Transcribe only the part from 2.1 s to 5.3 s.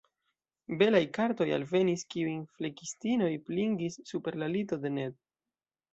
kiujn flegistinoj pinglis super la lito de Ned.